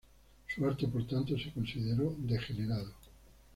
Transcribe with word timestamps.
Su 0.47 0.65
arte, 0.65 0.87
por 0.87 1.05
tanto, 1.05 1.37
se 1.37 1.51
consideró 1.53 2.15
"degenerado". 2.17 2.91